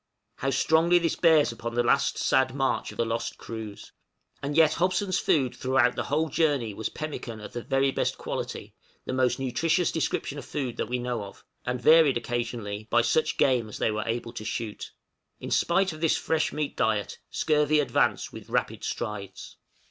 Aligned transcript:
How 0.37 0.49
strongly 0.49 0.97
this 0.97 1.15
bears 1.15 1.51
upon 1.51 1.75
the 1.75 1.83
last 1.83 2.17
sad 2.17 2.55
march 2.55 2.89
of 2.91 2.97
the 2.97 3.05
lost 3.05 3.37
crews! 3.37 3.91
And 4.41 4.57
yet 4.57 4.73
Hobson's 4.73 5.19
food 5.19 5.55
throughout 5.55 5.95
the 5.95 6.05
whole 6.05 6.27
journey 6.27 6.73
was 6.73 6.89
pemmican 6.89 7.39
of 7.39 7.53
the 7.53 7.61
very 7.61 7.91
best 7.91 8.17
quality, 8.17 8.73
the 9.05 9.13
most 9.13 9.37
nutritious 9.37 9.91
description 9.91 10.39
of 10.39 10.45
food 10.45 10.77
that 10.77 10.87
we 10.89 10.97
know 10.97 11.23
of, 11.25 11.45
and 11.67 11.79
varied 11.79 12.17
occasionally 12.17 12.87
by 12.89 13.03
such 13.03 13.37
game 13.37 13.69
as 13.69 13.77
they 13.77 13.91
were 13.91 14.01
able 14.07 14.33
to 14.33 14.43
shoot. 14.43 14.91
In 15.39 15.51
spite 15.51 15.93
of 15.93 16.01
this 16.01 16.17
fresh 16.17 16.51
meat 16.51 16.75
diet, 16.75 17.19
scurvy 17.29 17.79
advanced 17.79 18.33
with 18.33 18.49
rapid 18.49 18.83
strides. 18.83 19.57